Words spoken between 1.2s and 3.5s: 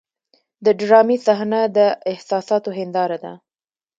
صحنه د احساساتو هنداره ده.